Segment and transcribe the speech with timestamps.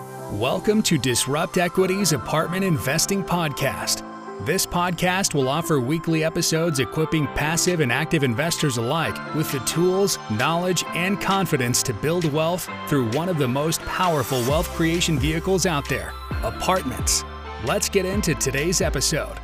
[0.00, 4.06] Welcome to Disrupt Equity's Apartment Investing Podcast.
[4.46, 10.18] This podcast will offer weekly episodes equipping passive and active investors alike with the tools,
[10.30, 15.66] knowledge, and confidence to build wealth through one of the most powerful wealth creation vehicles
[15.66, 17.22] out there apartments.
[17.66, 19.38] Let's get into today's episode.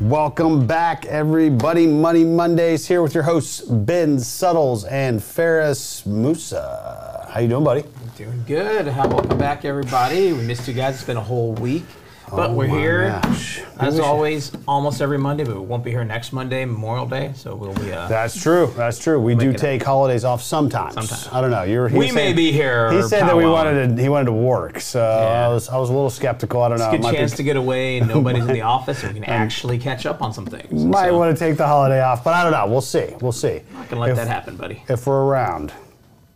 [0.00, 1.86] Welcome back, everybody.
[1.86, 7.28] Money Mondays here with your hosts Ben Suttles and Feras Moussa.
[7.30, 7.84] How you doing, buddy?
[8.20, 8.86] Doing good.
[8.86, 10.34] How- Welcome back, everybody.
[10.34, 10.96] We missed you guys.
[10.96, 11.84] It's been a whole week,
[12.30, 13.62] but Oh we're here gosh.
[13.78, 15.42] as always, almost every Monday.
[15.44, 17.32] But we won't be here next Monday, Memorial Day.
[17.34, 17.90] So we'll be.
[17.94, 18.74] Uh, That's true.
[18.76, 19.18] That's true.
[19.18, 19.60] We do Make it up.
[19.62, 20.92] take holidays off sometimes.
[20.92, 21.30] Sometimes.
[21.32, 21.62] I don't know.
[21.62, 24.02] You're, We said- may be here He said that we wanted to.
[24.02, 24.80] He wanted to work.
[24.80, 25.46] So Yeah.
[25.46, 25.70] I was.
[25.70, 26.60] I was a little skeptical.
[26.62, 26.90] I don't know.
[26.90, 29.30] good Might be- chance to get away and nobody's in the office, and we can
[29.30, 30.84] actually catch up on some things.
[30.84, 32.66] Might so, want to take the holiday off, but I don't know.
[32.66, 33.14] We'll see.
[33.22, 33.62] We'll see.
[33.72, 34.82] not gonna let if, that happen, buddy.
[34.90, 35.72] If we're around,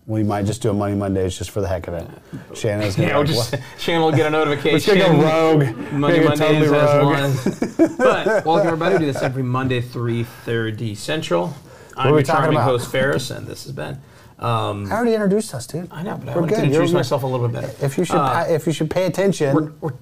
[0.06, 2.06] we might just do a Money Mondays just for the heck of it.
[2.54, 4.98] Shannon's gonna Yeah, we'll like, just Shannon will get a notification.
[4.98, 5.24] We're gonna go
[5.66, 5.92] rogue.
[5.92, 6.38] Monday We're Mondays
[6.70, 7.78] totally as rogue.
[7.78, 7.96] one.
[7.98, 8.94] but welcome everybody.
[8.96, 11.54] We do this every Monday, three thirty Central.
[11.96, 12.64] I'm are we your talking charming about?
[12.66, 13.98] host Feras, and this has been.
[14.38, 15.88] Um, I already introduced us, dude.
[15.92, 17.84] I know, but I We're wanted to introduce You're- myself a little bit better.
[17.86, 19.54] If you should, Uh, if you should pay attention.
[19.54, 19.92] we're, we're,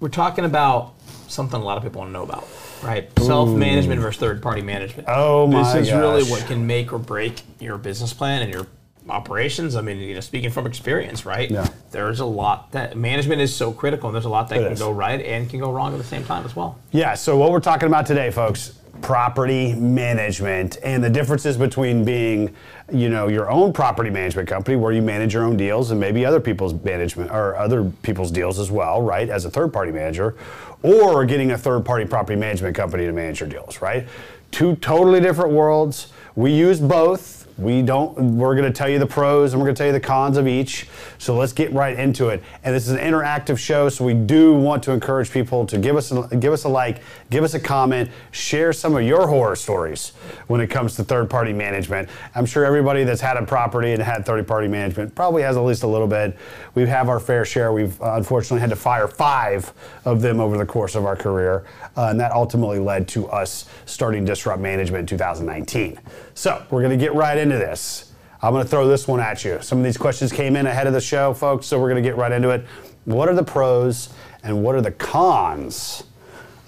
[0.00, 0.94] we're talking about
[1.28, 2.46] something a lot of people want to know about,
[2.82, 3.08] right?
[3.18, 5.08] Self-management versus third-party management.
[5.08, 5.76] Oh my god.
[5.76, 8.66] This is really what can make or break your business plan and your
[9.08, 9.76] operations.
[9.76, 11.50] I mean, you know, speaking from experience, right?
[11.50, 11.68] Yeah.
[11.90, 14.72] There's a lot that management is so critical, and there's a lot that It can
[14.72, 14.78] is.
[14.78, 16.78] go right and can go wrong at the same time as well.
[16.92, 22.54] Yeah, so what we're talking about today, folks, property management and the differences between being,
[22.90, 26.24] you know, your own property management company where you manage your own deals and maybe
[26.24, 30.34] other people's management or other people's deals as well, right, as a third party manager,
[30.82, 34.08] or getting a third party property management company to manage your deals, right?
[34.50, 36.12] Two totally different worlds.
[36.36, 37.46] We use both.
[37.58, 38.36] We don't.
[38.36, 40.36] We're going to tell you the pros and we're going to tell you the cons
[40.36, 40.86] of each.
[41.16, 42.42] So let's get right into it.
[42.62, 45.96] And this is an interactive show, so we do want to encourage people to give
[45.96, 49.56] us a, give us a like, give us a comment, share some of your horror
[49.56, 50.10] stories
[50.48, 52.10] when it comes to third-party management.
[52.34, 55.82] I'm sure everybody that's had a property and had third-party management probably has at least
[55.82, 56.36] a little bit.
[56.74, 57.72] We have our fair share.
[57.72, 59.72] We've uh, unfortunately had to fire five
[60.04, 61.64] of them over the course of our career,
[61.96, 65.98] uh, and that ultimately led to us starting Disrupt Management in 2019.
[66.36, 68.12] So we're going to get right into this.
[68.42, 69.58] I'm going to throw this one at you.
[69.62, 72.06] Some of these questions came in ahead of the show, folks, so we're going to
[72.06, 72.66] get right into it.
[73.06, 74.10] What are the pros
[74.42, 76.04] and what are the cons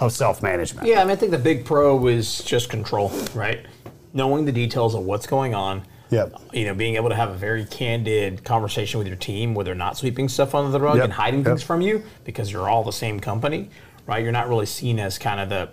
[0.00, 0.86] of self management?
[0.86, 3.66] Yeah, I mean, I think the big pro is just control, right?
[4.14, 5.82] Knowing the details of what's going on.
[6.08, 6.32] Yep.
[6.54, 9.74] You know, being able to have a very candid conversation with your team where they're
[9.74, 11.48] not sweeping stuff under the rug Yep, and hiding yep.
[11.48, 13.68] things from you because you're all the same company,
[14.06, 14.22] right?
[14.22, 15.68] You're not really seen as kind of the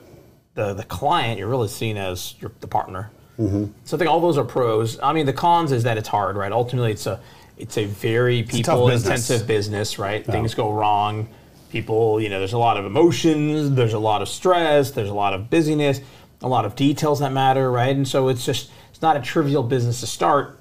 [0.56, 1.40] the, the client.
[1.40, 3.12] You're really seen as your, the partner.
[3.40, 3.66] Mm-hmm.
[3.84, 5.00] So I think all those are pros.
[5.02, 6.52] I mean, the cons is that it's hard, right?
[6.52, 7.20] Ultimately, it's a
[7.58, 9.30] it's a very a people business.
[9.30, 10.26] intensive business, right?
[10.26, 11.30] Things go wrong.
[11.70, 15.14] People, you know, there's a lot of emotions, there's a lot of stress, there's a
[15.14, 16.00] lot of busyness,
[16.42, 17.94] a lot of details that matter, right?
[17.94, 20.60] And so it's just it's not a trivial business to start.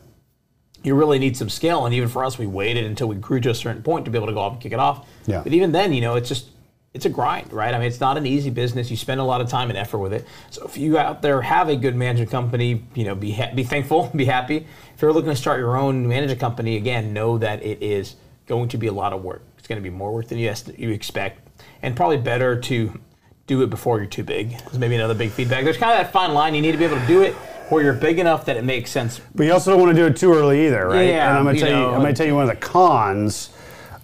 [0.82, 3.50] You really need some scale, and even for us, we waited until we grew to
[3.50, 5.06] a certain point to be able to go off and kick it off.
[5.26, 5.40] Yeah.
[5.42, 6.48] But even then, you know, it's just
[6.94, 7.74] it's a grind, right?
[7.74, 8.88] I mean, it's not an easy business.
[8.88, 10.24] You spend a lot of time and effort with it.
[10.50, 13.64] So if you out there have a good management company, you know, be ha- be
[13.64, 14.64] thankful, be happy.
[14.94, 18.14] If you're looking to start your own management company, again, know that it is
[18.46, 19.42] going to be a lot of work.
[19.58, 21.48] It's going to be more work than you you expect,
[21.82, 23.00] and probably better to
[23.48, 24.54] do it before you're too big.
[24.70, 25.64] Is maybe another big feedback.
[25.64, 26.54] There's kind of that fine line.
[26.54, 27.34] You need to be able to do it
[27.70, 30.06] where you're big enough that it makes sense But you also don't want to do
[30.06, 31.08] it too early either, right?
[31.08, 31.94] Yeah, and I'm gonna you tell you, know.
[31.94, 33.50] I'm gonna tell you one of the cons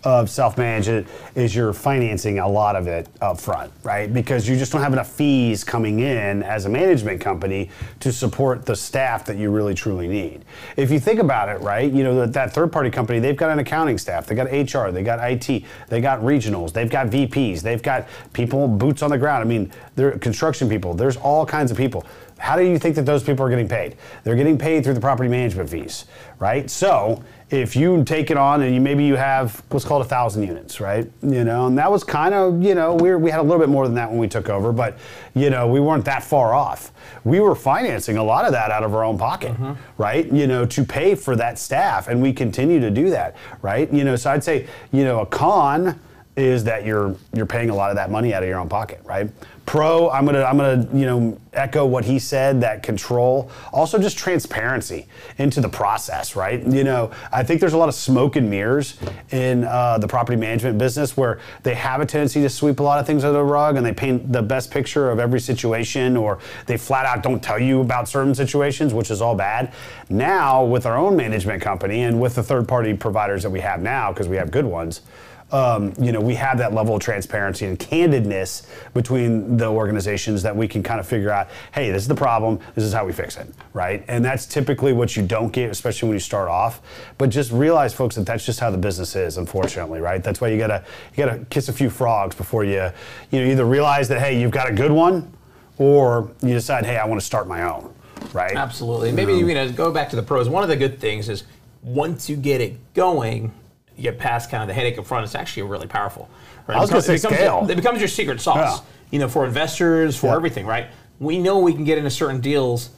[0.05, 4.12] of self-management is you're financing a lot of it up front, right?
[4.12, 8.65] Because you just don't have enough fees coming in as a management company to support
[8.65, 10.44] the staff that you really truly need.
[10.77, 13.59] If you think about it, right, you know that, that third-party company, they've got an
[13.59, 17.83] accounting staff, they got HR, they got IT, they got regionals, they've got VPs, they've
[17.83, 19.43] got people boots on the ground.
[19.43, 20.94] I mean, they're construction people.
[20.94, 22.06] There's all kinds of people.
[22.39, 23.99] How do you think that those people are getting paid?
[24.25, 26.06] They're getting paid through the property management fees,
[26.39, 26.71] right?
[26.71, 30.44] So if you take it on and you maybe you have what's called a thousand
[30.44, 31.10] units, right?
[31.22, 33.59] You know, and that was kind of you know we were, we had a little
[33.59, 34.98] bit more than that when we took over, but
[35.34, 36.92] you know we weren't that far off.
[37.24, 39.72] We were financing a lot of that out of our own pocket, mm-hmm.
[39.98, 40.30] right?
[40.33, 43.92] You know, to pay for that staff, and we continue to do that, right?
[43.92, 45.98] You know, so I'd say you know a con
[46.36, 49.00] is that you're you're paying a lot of that money out of your own pocket,
[49.04, 49.30] right?
[49.66, 52.60] Pro, I'm gonna I'm gonna you know echo what he said.
[52.60, 55.06] That control, also just transparency
[55.38, 56.65] into the process, right?
[56.65, 58.97] You know, I think there's a lot of smoke and mirrors
[59.30, 62.98] in uh, the property management business where they have a tendency to sweep a lot
[62.98, 66.38] of things under the rug and they paint the best picture of every situation, or
[66.66, 69.72] they flat out don't tell you about certain situations, which is all bad.
[70.09, 73.83] Now with our own management company and with the third party providers that we have
[73.83, 75.03] now, because we have good ones
[75.52, 80.54] um, you know, we have that level of transparency and candidness between the organizations that
[80.54, 83.12] we can kind of figure out, hey, this is the problem, this is how we
[83.12, 84.04] fix it, right?
[84.08, 86.80] And that's typically what you don't get, especially when you start off.
[87.18, 90.22] But just realize, folks, that that's just how the business is, unfortunately, right?
[90.22, 92.91] That's why you gotta you gotta kiss a few frogs before you,
[93.30, 95.32] you know, either realize that hey, you've got a good one,
[95.78, 97.92] or you decide, hey, I want to start my own,
[98.32, 98.54] right?
[98.54, 99.12] Absolutely.
[99.12, 100.48] Maybe you know, go back to the pros.
[100.48, 101.44] One of the good things is
[101.82, 103.52] once you get it going,
[104.00, 105.24] you get past kind of the headache up front.
[105.24, 106.28] It's actually really powerful.
[106.66, 106.76] Right?
[106.78, 107.66] I was It gonna say becomes, scale.
[107.70, 108.78] It becomes your secret sauce.
[108.78, 108.84] Yeah.
[109.10, 110.36] You know, for investors, for Yeah.
[110.36, 110.86] everything, right?
[111.18, 112.91] We know we can get into certain deals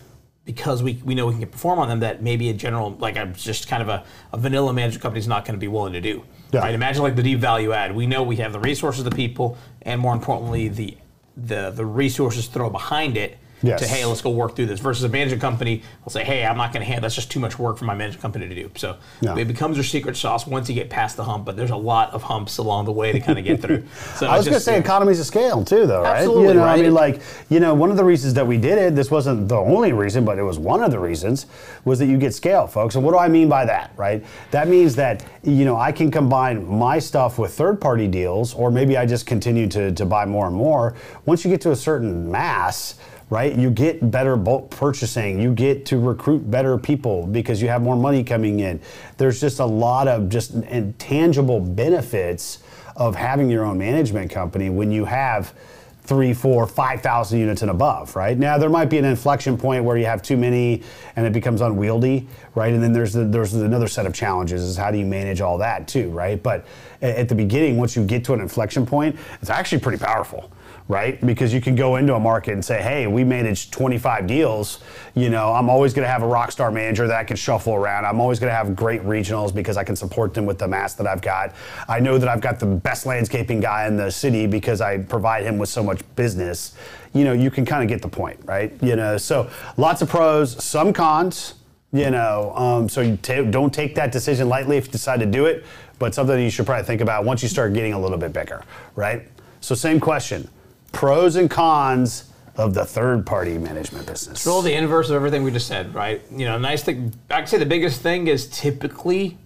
[0.44, 3.34] because we, we know we can perform on them that maybe a general like I'm
[3.34, 6.00] just kind of a, a vanilla management company is not going to be willing to
[6.00, 6.24] do.
[6.52, 6.60] Yeah.
[6.60, 6.74] Right?
[6.74, 7.94] Imagine like the deep value add.
[7.94, 10.96] We know we have the resources, the people, and more importantly, the
[11.36, 13.38] the the resources to throw behind it.
[13.62, 13.80] Yes.
[13.80, 14.80] To hey, let's go work through this.
[14.80, 17.02] Versus a management company will say, hey, I'm not going to handle.
[17.02, 18.70] That's just too much work for my management company to do.
[18.76, 19.36] So Yeah.
[19.36, 21.44] it becomes your secret sauce once you get past the hump.
[21.44, 23.84] But there's a lot of humps along the way to kind of get through.
[24.16, 26.18] So I was going to say economies of scale too, though, right?
[26.18, 28.78] Absolutely, you know, I mean, like, you know, one of the reasons that we did
[28.78, 31.46] it, this wasn't the only reason, but it was one of the reasons,
[31.84, 32.94] was that you get scale, folks.
[32.94, 34.24] And what do I mean by that, right?
[34.50, 38.70] That means that, you know, I can combine my stuff with third party deals, or
[38.70, 40.94] maybe I just continue to, to buy more and more.
[41.26, 42.96] Once you get to a certain mass,
[43.32, 43.56] right?
[43.56, 45.40] You get better bulk purchasing.
[45.40, 48.78] You get to recruit better people because you have more money coming in.
[49.16, 50.52] There's just a lot of just
[50.98, 52.58] tangible benefits
[52.94, 55.54] of having your own management company when you have
[56.02, 58.36] three, four, five thousand units and above, right?
[58.36, 60.82] Now there might be an inflection point where you have too many
[61.16, 62.74] and it becomes unwieldy, right?
[62.74, 65.56] And then there's the, there's another set of challenges is how do you manage all
[65.56, 66.42] that too, right?
[66.42, 66.66] But
[67.00, 70.52] at the beginning, once you get to an inflection point, it's actually pretty powerful
[70.88, 71.24] right?
[71.24, 74.80] Because you can go into a market and say, hey, we managed 25 deals.
[75.14, 77.74] You know, I'm always going to have a rock star manager that I can shuffle
[77.74, 78.04] around.
[78.04, 80.94] I'm always going to have great regionals because I can support them with the mass
[80.94, 81.54] that I've got.
[81.88, 85.44] I know that I've got the best landscaping guy in the city because I provide
[85.44, 86.74] him with so much business.
[87.12, 88.72] You know, you can kind of get the point, right?
[88.82, 91.54] You know, so lots of pros, some cons.
[91.94, 95.26] You know, um, so you ta don't take that decision lightly if you decide to
[95.26, 95.66] do it,
[95.98, 98.62] but something you should probably think about once you start getting a little bit bigger,
[98.96, 99.28] right?
[99.60, 100.48] So, same question
[100.92, 104.38] pros and cons of the third party management business.
[104.40, 106.20] It's all the inverse of everything we just said, right?
[106.30, 107.14] You know, nice thing.
[107.30, 109.38] I'd say the biggest thing is typically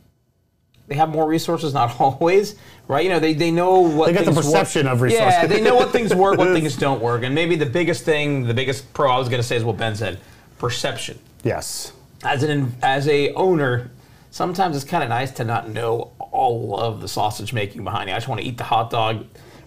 [0.89, 2.57] they have more resources, not always,
[2.89, 3.05] right?
[3.05, 4.95] You know, they, they know what They got the perception work.
[4.95, 5.35] of resources.
[5.41, 8.45] Yeah, they know what things work, what things don't work, and maybe the biggest thing,
[8.47, 10.19] the biggest pro I was going to say is what Ben said:
[10.59, 11.19] perception.
[11.43, 11.93] yes.
[12.25, 13.91] As an as a owner,
[14.31, 18.15] sometimes it's kind of nice to not know all of the sausage making behind it.
[18.15, 19.27] I just want to eat the hot dog,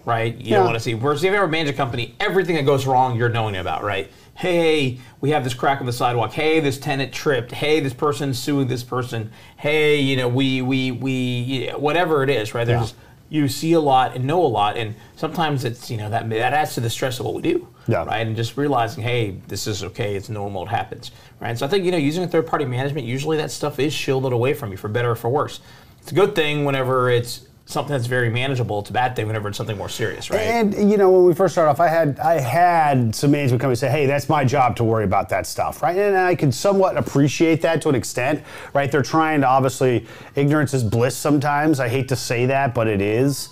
[0.10, 0.36] right?
[0.36, 0.56] You Yeah.
[0.58, 0.94] don't want to see.
[0.94, 4.12] Versus if you ever manage a company, everything that goes wrong, you're knowing about, right?
[4.36, 6.32] Hey, we have this crack on the sidewalk.
[6.34, 7.52] Hey, this tenant tripped.
[7.52, 9.32] Hey, this person suing this person.
[9.58, 12.66] Hey, you know, we we we whatever it is, right?
[12.66, 12.94] There's
[13.32, 16.54] you see a lot and know a lot, and sometimes it's you know that that
[16.54, 18.06] adds to the stress of what we do, Yeah.
[18.06, 18.26] right?
[18.26, 20.16] And just realizing, hey, this is okay.
[20.16, 20.64] It's normal.
[20.64, 21.56] It happens, right?
[21.58, 24.32] So I think you know using a third party management, usually that stuff is shielded
[24.34, 25.60] away from you for better or for worse.
[26.02, 28.84] It's a good thing whenever it's something that's very manageable.
[28.90, 30.40] A bad thing whenever it's something more serious, right?
[30.42, 33.70] And you know, when we first started off, I had I had some management come
[33.70, 35.96] and say, "Hey, that's my job to worry about that stuff," right?
[35.96, 38.44] And I could somewhat appreciate that to an extent,
[38.74, 38.92] right?
[38.92, 41.80] They're trying to obviously ignorance is bliss sometimes.
[41.80, 43.50] I hate to say that, but it is.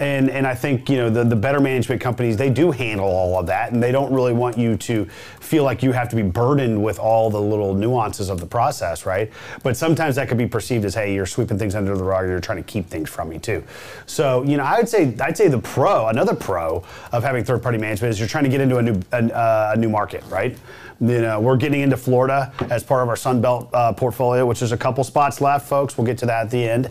[0.00, 3.38] And, and I think you know the, the better management companies they do handle all
[3.38, 5.04] of that and they don't really want you to
[5.40, 9.04] feel like you have to be burdened with all the little nuances of the process
[9.04, 9.30] right
[9.62, 12.40] but sometimes that could be perceived as hey you're sweeping things under the rug you're
[12.40, 13.62] trying to keep things from me too
[14.06, 17.62] so you know I would say I'd say the pro another pro of having third
[17.62, 20.24] party management is you're trying to get into a new a, uh, a new market
[20.30, 20.56] right
[21.00, 24.60] you know, we're getting into Florida as part of our Sun Belt uh, portfolio, which
[24.60, 25.96] is a couple spots left, folks.
[25.96, 26.90] We'll get to that at the end.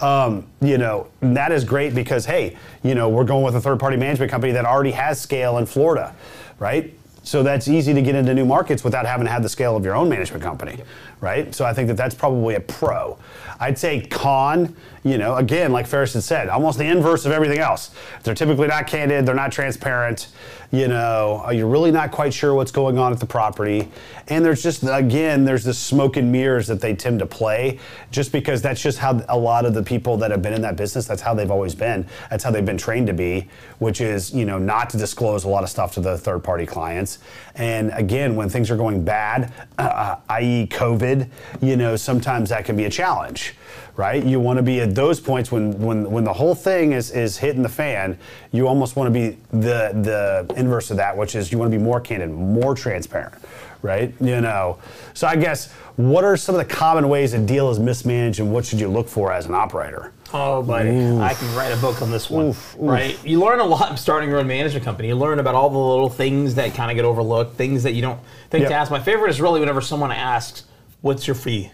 [0.00, 3.78] Um, you know, that is great because, hey, you know, we're going with a third
[3.78, 6.14] party management company that already has scale in Florida,
[6.58, 6.94] right?
[7.22, 9.84] So that's easy to get into new markets without having to have the scale of
[9.84, 10.78] your own management company,
[11.20, 11.54] right?
[11.54, 13.18] So I think that that's probably a pro.
[13.60, 17.58] I'd say con, you know, again, like Feras had said, almost the inverse of everything
[17.58, 17.90] else.
[18.22, 20.28] They're typically not candid, they're not transparent,
[20.72, 23.88] you know, uh, you're really not quite sure what's going on at the property.
[24.28, 27.80] And there's just, again, there's this smoke and mirrors that they tend to play
[28.10, 30.76] just because that's just how a lot of the people that have been in that
[30.76, 32.06] business, that's how they've always been.
[32.28, 35.48] That's how they've been trained to be, which is, you know, not to disclose a
[35.48, 37.18] lot of stuff to the third party clients.
[37.56, 41.28] And again, when things are going bad, uh, uh i.e., COVID,
[41.62, 43.54] you know, sometimes that can be a challenge
[44.00, 44.24] right?
[44.24, 47.36] You want to be at those points when when when the whole thing is is
[47.36, 48.18] hitting the fan.
[48.50, 51.76] You almost want to be the the inverse of that, which is you want to
[51.76, 53.34] be more candid, more transparent,
[53.82, 54.14] right?
[54.18, 54.78] You know.
[55.12, 58.50] So I guess what are some of the common ways a deal is mismanaged, and
[58.50, 60.14] what should you look for as an operator?
[60.32, 61.20] Oh, buddy, oof.
[61.20, 62.46] I can write a book on this one.
[62.46, 62.80] Oof, oof.
[62.80, 63.22] Right?
[63.22, 65.08] You learn a lot starting your own management company.
[65.08, 68.00] You learn about all the little things that kind of get overlooked, things that you
[68.00, 68.70] don't think yep.
[68.70, 68.90] to ask.
[68.90, 70.64] My favorite is really whenever someone asks,
[71.02, 71.70] "What's your fee?"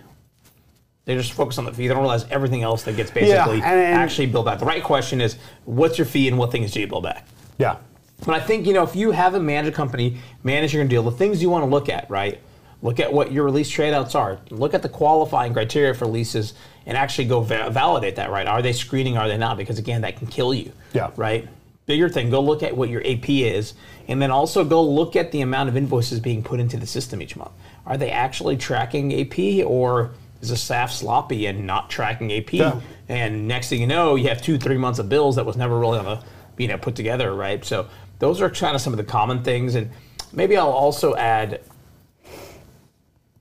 [1.06, 1.86] They just focus on the fee.
[1.86, 4.58] They don't realize everything else that gets basically yeah, and, actually billed back.
[4.58, 7.26] The right question is, what's your fee and what thing is you billed back?
[7.58, 7.76] Yeah.
[8.24, 11.12] But I think you know if you have a manager company managing your deal, the
[11.12, 12.40] things you want to look at, right?
[12.82, 14.40] Look at what your lease tradeouts are.
[14.50, 16.54] Look at the qualifying criteria for leases,
[16.86, 18.30] and actually go va- validate that.
[18.30, 18.48] Right?
[18.48, 19.16] Are they screening?
[19.16, 19.56] Are they not?
[19.56, 20.72] Because again, that can kill you.
[20.92, 21.12] Yeah.
[21.14, 21.48] Right.
[21.86, 22.30] Bigger thing.
[22.30, 23.74] Go look at what your AP is,
[24.08, 27.22] and then also go look at the amount of invoices being put into the system
[27.22, 27.52] each month.
[27.86, 32.52] Are they actually tracking AP or is a staff sloppy and not tracking AP.
[32.52, 32.80] Yeah.
[33.08, 35.78] And next thing you know, you have two, three months of bills that was never
[35.78, 36.24] really on a,
[36.58, 37.64] you know, put together, right?
[37.64, 37.88] So
[38.18, 39.74] those are kind of some of the common things.
[39.74, 39.90] And
[40.32, 41.60] maybe I'll also add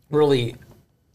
[0.10, 0.56] really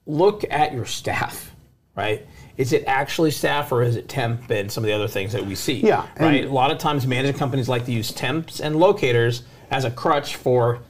[0.07, 1.55] look at your staff,
[1.95, 2.27] right?
[2.57, 5.47] Is it actually staff or is it temp and some of the other things that
[5.47, 5.81] we see?
[5.81, 6.07] Yeah.
[6.19, 6.45] Right.
[6.45, 10.37] A lot of times management companies like to use temps and locators as a crutch
[10.37, 10.81] for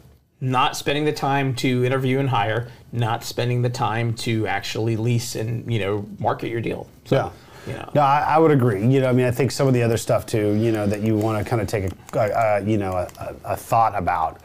[0.40, 5.37] not spending the time to interview and hire, not spending the time to actually lease
[5.37, 6.88] and you know market your deal.
[7.04, 7.30] So, yeah.
[7.66, 7.90] You know.
[7.97, 8.87] No, I, I, would agree.
[8.87, 10.54] You know, I mean, I think some of the other stuff too.
[10.54, 13.37] You know, that you want to kind of take a, a, a you know a,
[13.44, 14.40] a, thought about,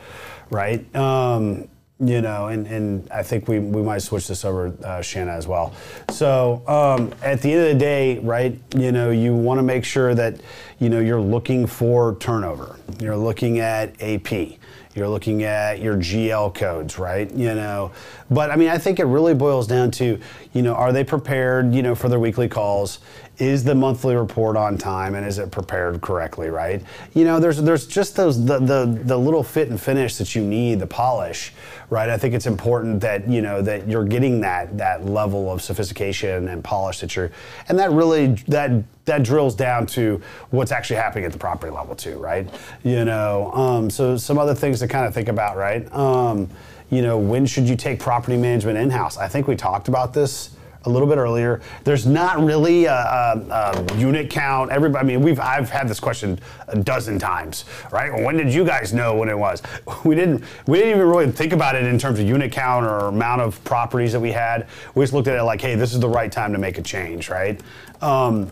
[0.50, 0.94] right?
[0.96, 5.32] Um, you know, and, and I think we, we might switch this over, uh, Shanna,
[5.32, 5.74] as well.
[6.10, 9.86] So um, at the end of the day, right, you know, you want to make
[9.86, 10.42] sure that,
[10.80, 12.78] you know, you're looking for turnover.
[13.00, 14.58] You're looking at AP.
[14.96, 17.30] You're looking at your GL codes, right?
[17.30, 17.92] You know,
[18.32, 20.18] but I mean, I think it really boils down to,
[20.54, 23.00] you know, are they prepared, you know, for their weekly calls?
[23.38, 26.82] Is the monthly report on time and is it prepared correctly, right?
[27.14, 30.42] You know, there's there's just those the the, the little fit and finish that you
[30.42, 31.52] need, the polish,
[31.90, 32.10] right?
[32.10, 36.48] I think it's important that you know that you're getting that that level of sophistication
[36.48, 37.32] and polish that you're,
[37.68, 38.72] and that really that
[39.04, 42.48] that drills down to what's actually happening at the property level too, right?
[42.84, 45.92] You know, um, so some other things to kind of think about, right?
[45.94, 46.50] Um,
[46.90, 49.18] you know, when should you take property management in house?
[49.18, 50.52] I think we talked about this
[50.86, 51.62] a little bit earlier.
[51.84, 54.72] There's not really a, a, a, unit count.
[54.72, 58.24] Everybody, I mean, we've I've had this question a dozen times, right?
[58.24, 59.62] When did you guys know when it was?
[60.04, 63.08] We didn't we didn't even really think about it in terms of unit count or
[63.08, 64.68] amount of properties that we had.
[64.94, 66.82] We just looked at it like, hey, this is the right time to make a
[66.82, 67.60] change, right?
[68.02, 68.52] Um,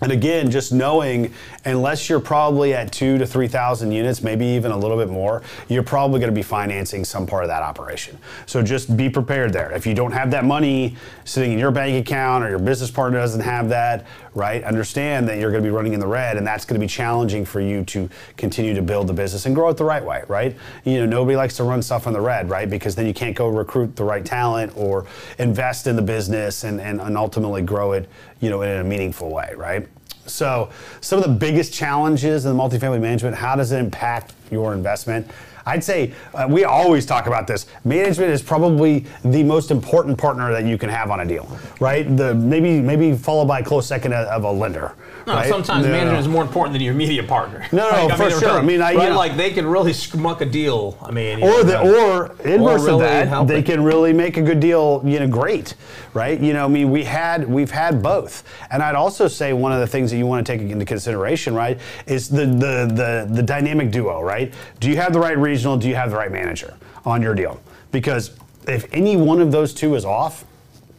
[0.00, 1.32] and again, just knowing,
[1.64, 5.82] unless you're probably at two to 3,000 units, maybe even a little bit more, you're
[5.82, 8.16] probably going to be financing some part of that operation.
[8.46, 9.72] So just be prepared there.
[9.72, 13.18] If you don't have that money sitting in your bank account or your business partner
[13.18, 16.46] doesn't have that, right, understand that you're going to be running in the red and
[16.46, 19.68] that's going to be challenging for you to continue to build the business and grow
[19.68, 20.56] it the right way, right?
[20.84, 22.70] You know, nobody likes to run stuff in the red, right?
[22.70, 25.06] Because then you can't go recruit the right talent or
[25.40, 28.08] invest in the business and, and, and ultimately grow it
[28.40, 29.87] you know, in a meaningful way, right?
[30.28, 30.70] So,
[31.00, 35.30] some of the biggest challenges in the multifamily management, how does it impact your investment?
[35.68, 37.66] I'd say uh, we always talk about this.
[37.84, 41.46] Management is probably the most important partner that you can have on a deal,
[41.78, 42.04] right?
[42.16, 44.94] The maybe maybe followed by a close second of a lender.
[45.26, 45.48] No, right?
[45.48, 46.20] sometimes no, management no.
[46.20, 47.66] is more important than your media partner.
[47.70, 48.50] No, no, like, for I mean, sure.
[48.50, 49.12] I mean, I, right?
[49.12, 50.96] like they can really schmuck a deal.
[51.02, 53.66] I mean, or the, or inverse really of that, they it.
[53.66, 55.02] can really make a good deal.
[55.04, 55.74] You know, great,
[56.14, 56.40] right?
[56.40, 59.80] You know, I mean, we had we've had both, and I'd also say one of
[59.80, 63.42] the things that you want to take into consideration, right, is the the the, the
[63.42, 64.54] dynamic duo, right?
[64.80, 65.76] Do you have the right regional?
[65.76, 67.60] Do you have the right manager on your deal?
[67.90, 68.30] Because
[68.68, 70.44] if any one of those two is off,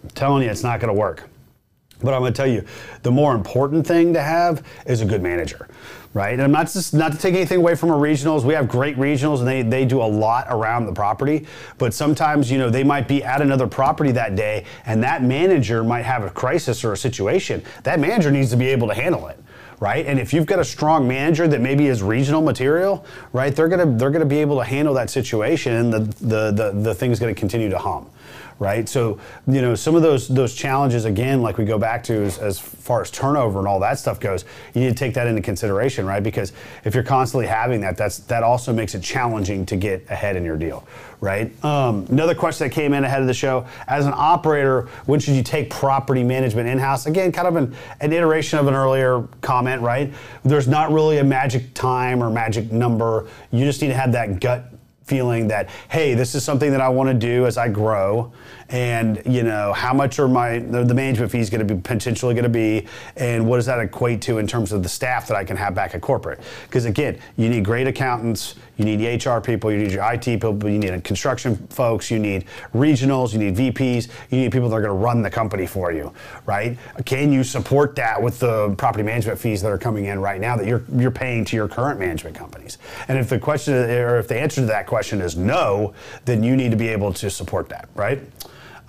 [0.04, 1.30] I'm telling you, it's not going to work.
[2.02, 2.66] But I'm going to tell you,
[3.04, 5.68] the more important thing to have is a good manager,
[6.14, 6.34] right?
[6.34, 8.44] And I'm not just not to take anything away from our regionals.
[8.44, 11.46] We have great regionals, and they they do a lot around the property.
[11.78, 15.84] But sometimes, you know, they might be at another property that day, and that manager
[15.84, 17.64] might have a crisis or a situation.
[17.84, 19.40] That manager needs to be able to handle it
[19.80, 20.06] right?
[20.06, 23.98] And if you've got a strong manager that maybe is regional material, right, they're gonna
[23.98, 27.34] they're gonna be able to handle that situation, and the the the, the thing's gonna
[27.34, 28.10] continue to hum
[28.60, 28.88] right?
[28.90, 32.60] So, you know, some of those those challenges again, like we go back to as,
[32.60, 36.06] far as turnover and all that stuff goes, you need to take that into consideration,
[36.06, 36.22] right?
[36.22, 36.52] Because
[36.84, 40.44] if you're constantly having that, that's that also makes it challenging to get ahead in
[40.44, 40.86] your deal,
[41.22, 41.52] right?
[41.64, 45.36] Um, another question that came in ahead of the show: as an operator, when should
[45.36, 47.06] you take property management in house?
[47.06, 50.14] Again, kind of an, an iteration of an earlier comment, right?
[50.44, 53.28] There's not really a magic time or magic number.
[53.52, 54.74] You just need to have that gut
[55.10, 58.32] feeling that hey this is something that i want to do as i grow.
[58.72, 62.44] And you know how much are my the, management fees going to be potentially going
[62.44, 62.86] to be?
[63.16, 65.74] And what does that equate to in terms of the staff that i can have
[65.74, 66.40] back at corporate?
[66.68, 70.58] Because again you need great accountants you need hr people you need your it people
[70.70, 74.82] you need construction folks you need regionals you need vps you need people that are
[74.82, 76.12] going to run the company for you
[76.46, 80.42] right can you support that with the property management fees that are coming in right
[80.42, 84.18] now that you're you're paying to your current management companies and if the question or
[84.18, 85.94] if the answer to that question is no
[86.26, 88.22] then you need to be able to support that right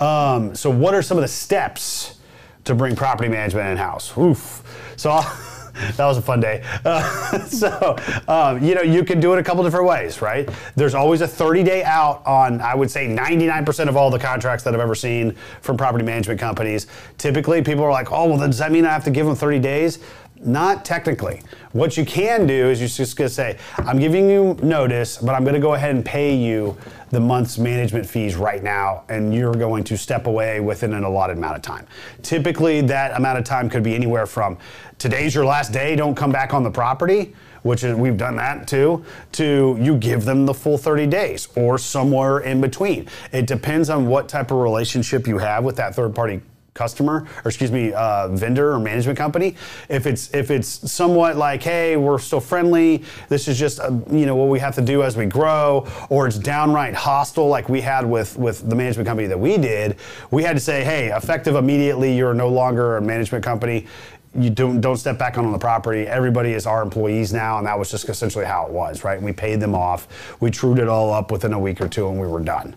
[0.01, 2.19] um, so, what are some of the steps
[2.65, 4.17] to bring property management in house?
[4.17, 4.63] Oof.
[4.97, 5.11] So,
[5.97, 6.65] that was a fun day.
[6.91, 7.97] Uh, so,
[8.27, 10.49] um, you know, you can do it a couple different ways, right?
[10.77, 14.65] There's always a 30 day out on, I would say, 99% of all the contracts
[14.65, 16.87] that I've ever seen from property management companies.
[17.19, 19.59] Typically, people are like, oh, well, does that mean I have to give them 30
[19.61, 19.99] days?
[20.43, 21.43] Not technically.
[21.73, 25.35] What you can do is you're just going to say, I'm giving you notice, but
[25.35, 26.79] I'm going to go ahead and pay you
[27.11, 31.37] the month's management fees right now, and you're going to step away within an allotted
[31.37, 31.87] amount of time.
[32.23, 34.57] Typically, that amount of time could be anywhere from
[34.99, 38.67] today's your last day, don't come back on the property which is we've done that
[38.67, 43.07] too, to you give them the full 30 days or somewhere in between.
[43.33, 46.41] It depends on what type of relationship you have with that third party
[46.81, 49.55] customer or excuse me uh, vendor or management company
[49.91, 54.25] if it's if it's somewhat like hey we're still friendly this is just uh, you
[54.25, 57.83] know what we have to do as we grow or it's downright hostile like we
[57.83, 59.97] had with with the management company that we did
[60.31, 63.87] we had to say hey effective immediately you're no longer a management company
[64.35, 66.07] you don't don't step back on the property.
[66.07, 69.21] Everybody is our employees now, and that was just essentially how it was, right?
[69.21, 70.07] We paid them off,
[70.41, 72.77] we trued it all up within a week or two, and we were done,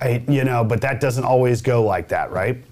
[0.00, 0.26] right?
[0.28, 2.62] You know, but that doesn't always go like that, right?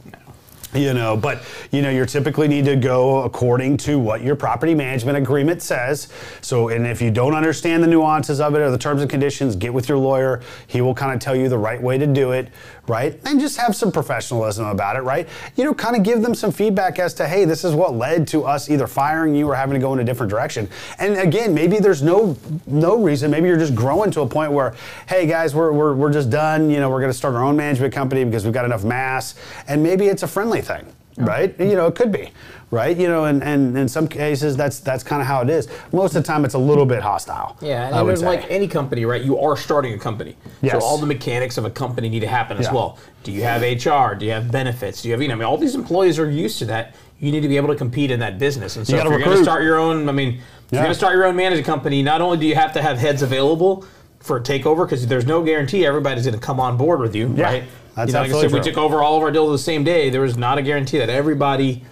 [0.75, 4.75] You know but you know you typically need to go according to what your property
[4.75, 6.08] management agreement says.
[6.40, 9.56] So and if you don't understand the nuances of it or the terms and conditions
[9.56, 10.42] get with your lawyer.
[10.66, 12.48] He will kind of tell you the right way to do it
[12.87, 13.20] right?
[13.26, 15.28] And just have some professionalism about it right?
[15.56, 18.26] You know kind of give them some feedback as to hey this is what led
[18.28, 20.68] to us either firing you or having to go in a different direction.
[20.98, 23.30] And again maybe there's no no reason.
[23.30, 24.75] Maybe you're just growing to a point where
[25.08, 26.70] hey guys we're, we're, we're just done.
[26.70, 29.34] You know we're going to start our own management company because we've got enough mass.
[29.66, 31.59] And maybe it's a friendly family thing, right?
[31.59, 32.31] You know, it could be,
[32.71, 32.97] right?
[32.97, 35.69] You know, and, and in some cases, that's that's kind of how it is.
[35.93, 37.57] Most of the time, it's a little bit hostile.
[37.61, 39.23] Yeah, and there's like any company, right?
[39.23, 40.73] You are starting a company, yes.
[40.73, 42.75] so all the mechanics of a company need to happen as yeah.
[42.75, 42.99] well.
[43.25, 44.14] Do you have HR?
[44.14, 45.03] Do you have benefits?
[45.03, 45.35] Do you have you know?
[45.35, 46.94] I mean, all these employees are used to that.
[47.21, 49.18] You need to be able to compete in that business, and so you if you're
[49.18, 50.79] going to start your own, I mean, if yeah.
[50.79, 52.99] you're going to start your own management company, not only do you have to have
[52.99, 53.85] heads available
[54.20, 57.33] for a takeover because there's no guarantee everybody's going to come on board with you,
[57.35, 57.44] yeah.
[57.44, 57.64] right?
[57.94, 59.85] That's you know, like I said, we took over all of our deals the same
[59.85, 60.11] day.
[60.11, 61.85] There was not a guarantee that everybody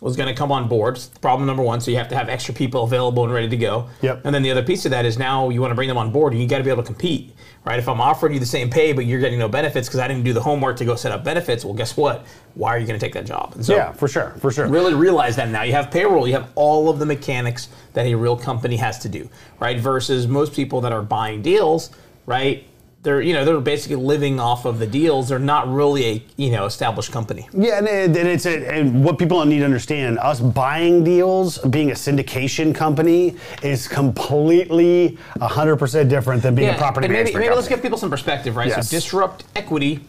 [0.00, 1.00] was going to come on board.
[1.22, 1.80] Problem number one.
[1.80, 3.88] So you have to have extra people available and ready to go.
[4.02, 4.22] Yep.
[4.24, 6.12] And then the other piece of that is now you want to bring them on
[6.12, 7.78] board, and you got to be able to compete, right?
[7.78, 10.24] If I'm offering you the same pay, but you're getting no benefits because I didn't
[10.24, 12.26] do the homework to go set up benefits, well, guess what?
[12.54, 13.54] Why are you going to take that job?
[13.62, 14.68] So yeah, for sure, for sure.
[14.68, 15.62] Really realize that now.
[15.62, 16.26] You have payroll.
[16.26, 19.28] You have all of the mechanics that a real company has to do,
[19.60, 19.78] right?
[19.78, 21.90] Versus most people that are buying deals,
[22.26, 22.66] right?
[23.04, 25.28] They're you know they're basically living off of the deals.
[25.28, 27.48] They're not really a you know established company.
[27.52, 31.90] Yeah, and, and it's a, and what people need to understand: us buying deals, being
[31.90, 37.34] a syndication company, is completely hundred percent different than being yeah, a property maybe, management.
[37.34, 37.56] Maybe company.
[37.56, 38.68] let's give people some perspective, right?
[38.68, 38.88] Yes.
[38.88, 40.00] So disrupt equity,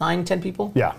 [0.00, 0.72] nine, ten people.
[0.74, 0.94] Yeah.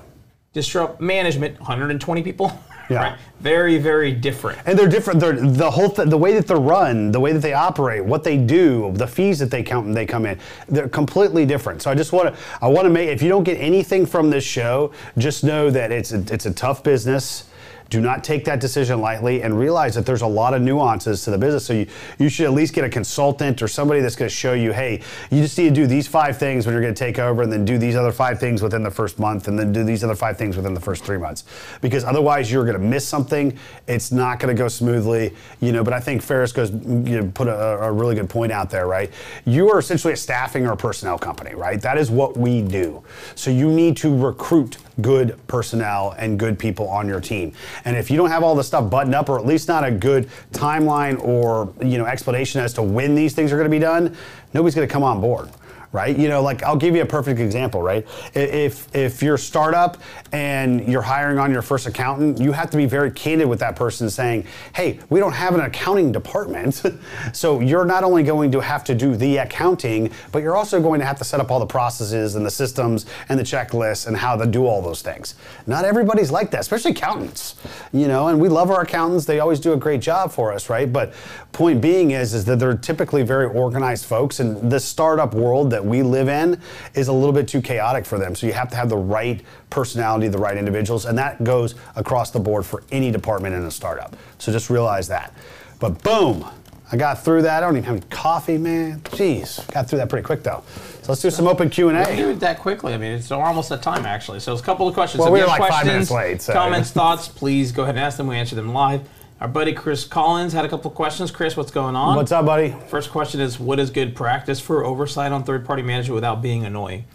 [0.54, 2.52] Disrupt management, 120 people.
[2.89, 3.04] Yeah.
[3.04, 3.19] Right?
[3.39, 4.60] Very, very different.
[4.65, 5.19] And they're different.
[5.19, 8.23] They're the whole th- the way that they're run, the way that they operate, what
[8.23, 11.82] they do, the fees that they count they come in, they're completely different.
[11.82, 14.30] So I just want to I want to make if you don't get anything from
[14.30, 17.47] this show, just know that it's a, it's a tough business.
[17.89, 21.32] Do not take that decision lightly and realize that there's a lot of nuances to
[21.32, 21.65] the business.
[21.65, 21.88] So you,
[22.19, 25.02] you should at least get a consultant or somebody that's going to show you, hey,
[25.32, 27.52] you just need to do these five things when you're going to take over and
[27.52, 30.15] then do these other five things within the first month and then do these other
[30.15, 31.43] five things within the first three months.
[31.82, 33.58] Because otherwise you're going to miss something.
[33.88, 37.32] It's not going to go smoothly, you know, but I think Feras goes, you know,
[37.34, 39.12] put a, a really good point out there, right?
[39.45, 41.82] You are essentially a staffing or a personnel company, right?
[41.82, 43.04] That is what we do.
[43.36, 47.54] So you need to recruit good personnel and good people on your team.
[47.86, 49.92] And if you don't have all the stuff buttoned up, or at least not a
[49.92, 53.80] good timeline or you know explanation as to when these things are going to be
[53.80, 54.16] done,
[54.54, 55.50] nobody's going to come on board
[55.91, 56.17] right?
[56.17, 58.06] You know, like I'll give you a perfect example, right?
[58.34, 59.97] If if you're a startup
[60.32, 63.76] and you're hiring on your first accountant, you have to be very candid with that
[63.76, 66.82] person saying, "Hey, we don't have an accounting department."
[67.34, 71.00] so you're not only going to have to do the accounting, but you're also going
[71.00, 74.17] to have to set up all the processes and the systems and the checklists and
[74.17, 75.36] how to do all those things.
[75.65, 77.56] Not everybody's like that, especially accountants.
[77.93, 79.26] You know, and we love our accountants.
[79.26, 80.91] They always do a great job for us, right?
[80.91, 81.13] But
[81.52, 85.86] point being is is that they're typically very organized folks and the startup world that
[85.86, 86.60] we live in
[86.96, 88.34] is a little bit too chaotic for them.
[88.34, 92.32] So you have to have the right personality, the right individuals, and that goes across
[92.32, 94.16] the board for any department in a startup.
[94.40, 95.34] So just realize that.
[95.80, 96.44] But boom,
[96.92, 97.62] I got through that.
[97.62, 99.02] I don't even have any coffee, man.
[99.02, 100.63] Jeez, got through that pretty quick though.
[101.04, 102.32] So let's do some open Q and We do A.
[102.32, 102.96] it that quickly.
[102.96, 104.40] I mean, it's almost at time actually.
[104.40, 105.20] So it's a couple of questions.
[105.20, 107.84] Well, so if we you were like five minutes late, so- comments, thoughts, please go
[107.84, 108.26] ahead and ask them.
[108.26, 109.08] We answer them live.
[109.39, 111.30] Our buddy Chris Collins had a couple of questions.
[111.30, 112.15] Chris, what's going on?
[112.15, 112.76] What's up, buddy?
[112.88, 116.65] First question is What is good practice for oversight on third party management without being
[116.65, 117.06] annoying?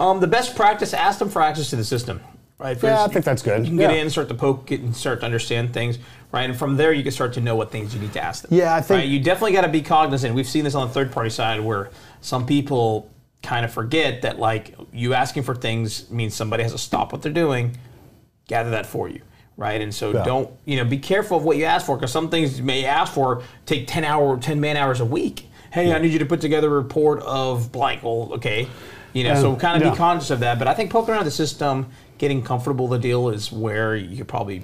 [0.00, 2.20] Um, the best practice, ask them for access to the system.
[2.58, 2.76] Right?
[2.76, 3.60] If Yeah, I think that's good.
[3.60, 4.00] You can get Yeah.
[4.00, 5.98] in, start to poke it, and start to understand things,
[6.32, 6.48] right?
[6.48, 8.56] And from there, you can start to know what things you need to ask them.
[8.56, 9.08] Yeah, I think- Right?
[9.08, 10.34] You definitely got to be cognizant.
[10.34, 13.10] We've seen this on the third party side where some people
[13.42, 17.22] kind of forget that, like, you asking for things means somebody has to stop what
[17.22, 17.76] they're doing,
[18.48, 19.20] gather that for you.
[19.58, 20.22] Right, and so Yeah.
[20.22, 20.84] don't you know?
[20.84, 23.88] Be careful of what you ask for, because some things you may ask for take
[23.88, 25.50] ten hour, ten man hours a week.
[25.72, 28.04] Hey, I need you to put together a report of blank.
[28.04, 28.68] Well, okay,
[29.12, 29.90] you know, so Um, kind of yeah.
[29.90, 30.60] be conscious of that.
[30.60, 31.86] But I think poking around the system,
[32.18, 34.62] getting comfortable with the deal is where you could probably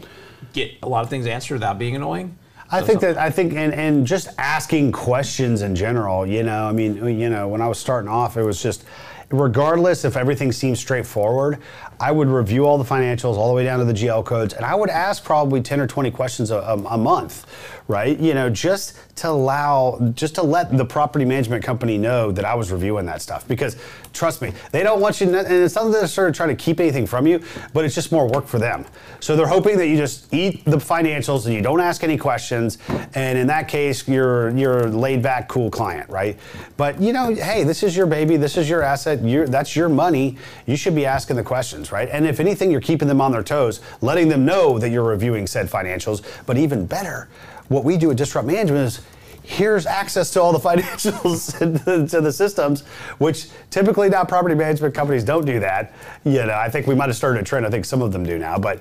[0.53, 2.37] get a lot of things answered without being annoying.
[2.71, 6.45] I So- think so- that I think and, and just asking questions in general, you
[6.45, 8.85] know, I mean, you know, when I was starting off, it was just
[9.31, 11.59] regardless if everything seems straightforward,
[12.01, 14.65] I would review all the financials all the way down to the GL codes, and
[14.65, 17.47] I would ask probably ten or twenty questions a, a, a month,
[17.89, 18.19] right?
[18.19, 22.55] You know, just to allow, just to let the property management company know that I
[22.55, 23.47] was reviewing that stuff.
[23.47, 23.77] Because
[24.13, 26.57] trust me, they don't want you, and it's not that they're sort of trying to
[26.57, 27.41] keep anything from you,
[27.73, 28.85] but it's just more work for them.
[29.21, 32.79] So they're hoping that you just eat the financials and you don't ask any questions.
[33.15, 36.39] And in that case, you're you're laid back, cool client, right?
[36.77, 39.89] But you know, hey, this is your baby, this is your asset, you that's your
[39.89, 40.37] money.
[40.67, 42.09] You should be asking the questions, right?
[42.11, 45.47] And if anything, you're keeping them on their toes, letting them know that you're reviewing
[45.47, 46.23] said financials.
[46.47, 47.29] But even better,
[47.69, 49.01] what we do at Disrupt Management is
[49.45, 51.57] here's access to all the financials
[52.11, 52.83] to the systems,
[53.19, 55.93] which typically now property management companies don't do that.
[56.25, 57.67] You know, I think we might have started a trend.
[57.67, 58.59] I think some of them do now.
[58.59, 58.81] But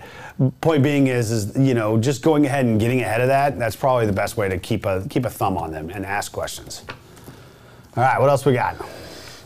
[0.61, 3.59] point being is, is you know, just going ahead and getting ahead of that.
[3.59, 6.31] That's probably the best way to keep a keep a thumb on them and ask
[6.31, 6.83] questions.
[7.95, 8.75] All right, what else we got?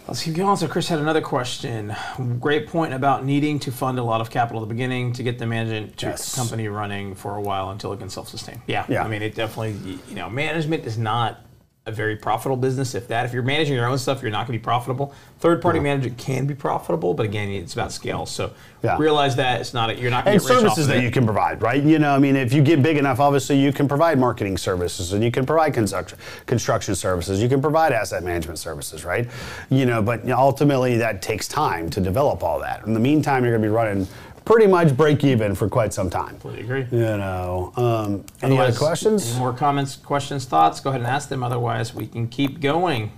[0.08, 0.56] Let's keep going.
[0.56, 1.93] So Chris had another question.
[2.39, 5.38] Great point about needing to fund a lot of capital at the beginning to get
[5.38, 6.34] the management to Yes.
[6.34, 8.62] company running for a while until it can self-sustain.
[8.67, 9.04] Yeah, Yeah.
[9.04, 10.00] I mean, it definitely.
[10.08, 11.41] You know, management is not
[11.88, 12.93] a very profitable business.
[12.93, 15.13] If that, if you're managing your own stuff, you're not going to be profitable.
[15.39, 18.26] Third-party management can be profitable, but again, it's about scale.
[18.26, 18.52] So
[18.84, 18.97] Yeah.
[19.00, 19.89] realize that it's not.
[19.89, 21.04] A, you're not going and to get services that it.
[21.04, 21.82] you can provide, right?
[21.82, 25.13] You know, I mean, if you get big enough, obviously you can provide marketing services
[25.13, 29.28] and you can provide construction, construction services, you can provide asset management services, right?
[29.69, 32.86] You know, but ultimately that takes time to develop all that.
[32.86, 34.08] In the meantime, you're going to be running
[34.47, 36.29] pretty much break even for quite some time.
[36.29, 36.88] Completely agree.
[36.89, 39.31] You know, um, any other questions?
[39.31, 40.79] Any more comments, questions, thoughts?
[40.79, 41.43] Go ahead and ask them.
[41.43, 43.12] Otherwise, we can keep going.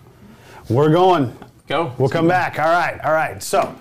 [0.69, 1.37] We're going.
[1.67, 1.93] Go.
[1.99, 2.57] We'll come back.
[2.57, 3.41] All right, all right.
[3.43, 3.75] So,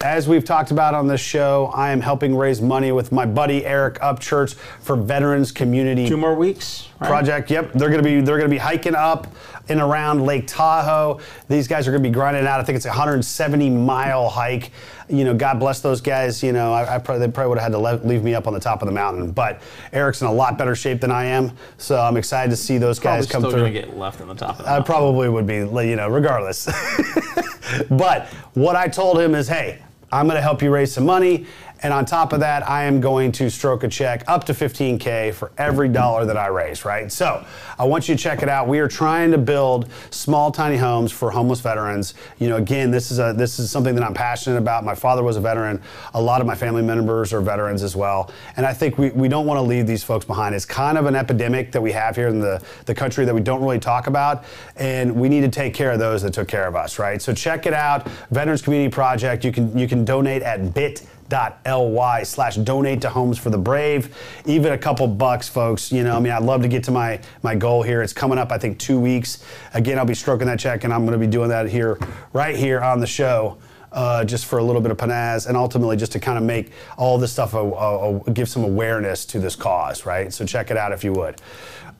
[0.00, 3.66] as we've talked about on this show, I am helping raise money with my buddy
[3.66, 6.88] Eric Upchurch for Veterans Community Two more weeks.
[7.00, 7.08] Right?
[7.08, 7.50] Project.
[7.50, 9.26] Yep, they're gonna be they're gonna be hiking up
[9.70, 11.20] and around Lake Tahoe.
[11.48, 12.60] These guys are gonna be grinding out.
[12.60, 14.70] I think it's a 170 mile hike.
[15.08, 16.42] You know, God bless those guys.
[16.42, 18.46] You know, I, I probably they probably would have had to le- leave me up
[18.46, 19.32] on the top of the mountain.
[19.32, 19.60] But
[19.92, 22.98] Eric's in a lot better shape than I am, so I'm excited to see those
[23.00, 23.60] Probably guys come still through.
[23.62, 24.84] going to get left on the top of the I mountain.
[24.84, 26.66] probably would be, you know, regardless.
[27.90, 29.80] but what I told him is, hey,
[30.12, 31.46] I'm going to help you raise some money.
[31.82, 35.32] And on top of that, I am going to stroke a check up to 15K
[35.32, 37.10] for every dollar that I raise, right?
[37.10, 37.44] So
[37.78, 38.68] I want you to check it out.
[38.68, 42.14] We are trying to build small, tiny homes for homeless veterans.
[42.38, 44.84] You know, again, this is a this is something that I'm passionate about.
[44.84, 45.80] My father was a veteran.
[46.14, 48.30] A lot of my family members are veterans as well.
[48.56, 50.54] And I think we, we don't want to leave these folks behind.
[50.54, 53.40] It's kind of an epidemic that we have here in the, the country that we
[53.40, 54.44] don't really talk about.
[54.76, 57.22] And we need to take care of those that took care of us, right?
[57.22, 58.06] So check it out.
[58.30, 59.44] Veterans Community Project.
[59.44, 64.14] You can you can donate at bit bit.ly slash donate to homes for the brave
[64.44, 67.18] even a couple bucks folks you know i mean i'd love to get to my
[67.42, 70.58] my goal here it's coming up i think two weeks again i'll be stroking that
[70.58, 71.98] check and i'm going to be doing that here
[72.32, 73.56] right here on the show
[73.92, 76.72] uh, just for a little bit of panaz, and ultimately just to kind of make
[76.96, 80.32] all this stuff a, a, a, give some awareness to this cause, right?
[80.32, 81.40] So check it out if you would.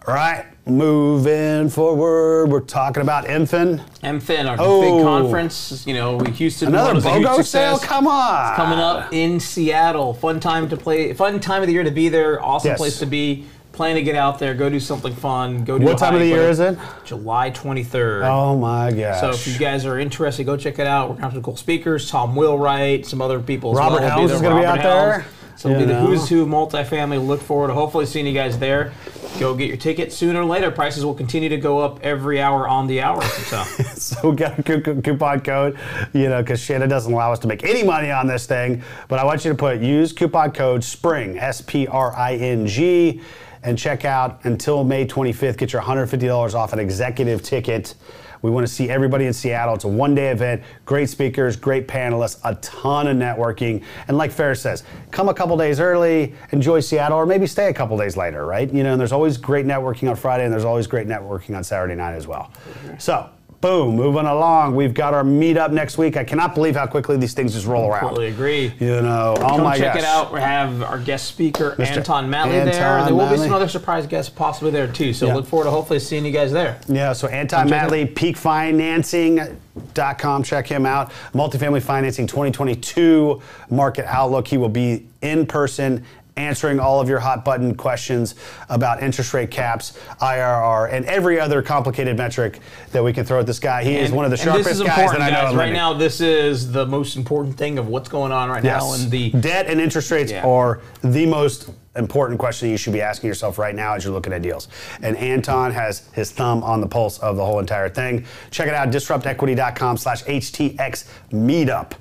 [0.09, 3.81] All right, moving forward, we're talking about MFIN.
[4.03, 4.81] MFIN, our Oh.
[4.81, 5.85] big conference.
[5.87, 7.79] You know, we Houston Another was a huge BOGO sale?
[7.79, 8.57] Come on.
[8.57, 10.15] Coming up in Seattle.
[10.15, 11.13] Fun time to play.
[11.13, 12.43] Fun time of the year to be there.
[12.43, 12.79] Awesome Yes.
[12.79, 13.45] place to be.
[13.73, 14.53] Plan to get out there.
[14.55, 15.65] Go do something fun.
[15.65, 16.77] Go do What time of the year is it?
[17.05, 18.25] July 23rd.
[18.25, 19.21] Oh my gosh.
[19.21, 21.09] So if you guys are interested, go check it out.
[21.11, 22.11] We're gonna have some cool speakers.
[22.11, 23.75] Tom Wheelwright, some other people.
[23.75, 25.25] Robert well Helms is gonna be Robert out there, Helms.
[25.61, 27.23] So it'll be the who's who of multifamily.
[27.27, 28.95] Look forward to hopefully seeing you guys there.
[29.39, 30.71] Go get your ticket sooner or later.
[30.71, 33.21] Prices will continue to go up every hour on the hour.
[33.23, 33.63] So
[33.95, 35.79] So get a coup- coup- coupon code,
[36.15, 38.83] you know, because Shannon doesn't allow us to make any money on this thing.
[39.09, 42.67] But I want you to put use coupon code SPRING S P R I N
[42.67, 43.21] G,
[43.63, 45.59] and check out until May 25th.
[45.59, 47.95] Get your $150 off an executive ticket.
[48.43, 49.75] We want to see everybody in Seattle.
[49.75, 50.63] It's a one-day event.
[50.85, 55.57] Great speakers, great panelists, a ton of networking, and like Feras says, come a couple
[55.57, 58.73] days early, enjoy Seattle, or maybe stay a couple days later, right?
[58.73, 61.65] You know, and there's always great networking on Friday, and there's always great networking on
[61.65, 62.53] Saturday night as well.
[62.99, 63.31] So.
[63.61, 64.75] Boom, moving along.
[64.75, 66.17] We've got our meetup next week.
[66.17, 68.01] I cannot believe how quickly these things just roll around.
[68.09, 68.73] totally agree.
[68.81, 70.03] You know, oh Come my check gosh.
[70.03, 70.33] it out.
[70.33, 71.99] We have our guest speaker Mr.
[71.99, 72.73] Anton Mattli there.
[72.83, 75.13] Anton There will be some other surprise guests possibly there too.
[75.13, 75.35] So Yeah.
[75.35, 76.79] look forward to hopefully seeing you guys there.
[76.89, 80.43] Yeah, so Anton check Mattli, peakfinancing.com.
[80.43, 81.13] Check him out.
[81.35, 84.49] Multifamily Financing 2022 Market Outlook.
[84.49, 86.03] He will be in person
[86.37, 88.35] answering all of your hot button questions
[88.69, 92.61] about interest rate caps, IRR, and every other complicated metric
[92.93, 93.85] that we can throw at this guy.
[93.85, 95.49] He is one of the and sharpest this is guys important, that I know.
[95.49, 95.55] guys.
[95.57, 98.79] Right now, this is the most important thing of what's going on right now.
[98.91, 99.03] Yes.
[99.03, 100.47] And the debt and interest rates Yeah.
[100.47, 104.33] are the most important question you should be asking yourself right now as you're looking
[104.33, 104.69] at deals.
[105.03, 108.25] And Anton has his thumb on the pulse of the whole entire thing.
[108.53, 111.93] Check it out, disruptequity.com slash HTX meetup.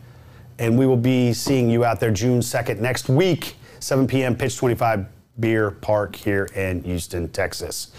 [0.59, 4.35] And we will be seeing you out there June 2nd next week, 7 p.m.
[4.35, 5.05] Pitch 25
[5.39, 7.91] Beer Park here in Houston, Texas.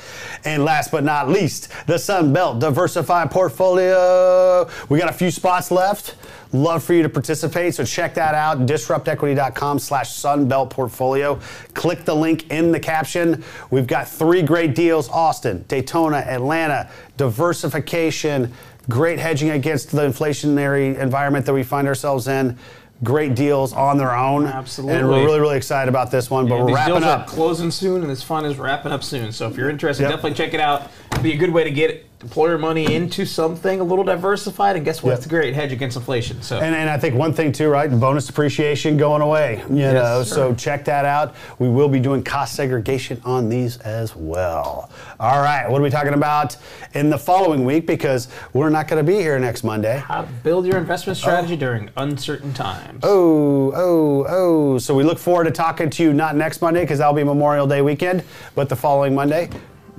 [0.44, 4.68] And last but not least, the Sun Belt Diversified Portfolio.
[4.88, 6.16] We got a few spots left.
[6.52, 8.66] Love for you to participate, so check that out.
[8.66, 11.38] Disruptequity.com slash Sunbelt Portfolio.
[11.74, 13.44] Click the link in the caption.
[13.70, 18.52] We've got three great deals Austin, Daytona, Atlanta, diversification,
[18.88, 22.58] great hedging against the inflationary environment that we find ourselves in.
[23.02, 24.46] Great deals on their own.
[24.46, 24.96] Absolutely.
[24.98, 27.20] And we're really, really excited about this one, but And we're these wrapping deals up.
[27.28, 29.32] are closing soon, and this fund is wrapping up soon.
[29.32, 30.10] So if you're interested, Yep.
[30.10, 30.90] definitely check it out.
[31.12, 34.76] It'd be a good way to get employer money into something a little diversified.
[34.76, 35.10] And guess what?
[35.10, 35.16] Yep.
[35.18, 36.42] It's a great hedge against inflation.
[36.42, 37.90] So And, and I think one thing too, right?
[37.90, 39.64] Bonus depreciation going away.
[39.70, 40.34] You know, sir.
[40.34, 41.34] so check that out.
[41.58, 44.90] We will be doing cost segregation on these as well.
[45.18, 46.56] All right, what are we talking about
[46.94, 47.86] in the following week?
[47.86, 49.98] Because we're not going to be here next Monday.
[49.98, 51.20] how to build your investment oh.
[51.20, 53.00] strategy during uncertain times.
[53.02, 54.78] Oh, oh, oh.
[54.78, 57.66] So we look forward to talking to you not next Monday because that'll be Memorial
[57.66, 59.48] Day weekend, but the following Monday.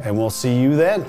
[0.04, 1.06] And we'll see you then.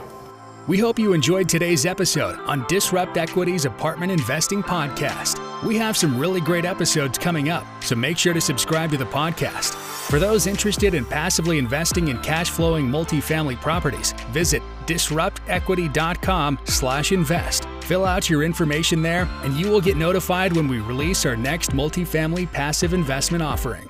[0.68, 5.40] We hope you enjoyed today's episode on Disrupt Equity's Apartment Investing Podcast.
[5.64, 9.04] We have some really great episodes coming up, so make sure to subscribe to the
[9.04, 9.74] podcast.
[10.08, 17.64] For those interested in passively investing in cash flowing multifamily properties, visit disruptequity.com/invest.
[17.80, 21.72] Fill out your information there, and you will get notified when we release our next
[21.72, 23.88] multifamily passive investment offering.